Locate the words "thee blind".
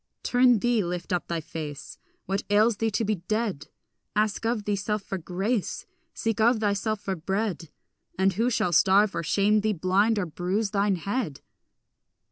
9.61-10.17